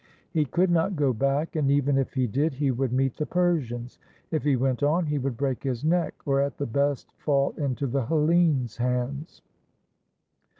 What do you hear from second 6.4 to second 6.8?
at the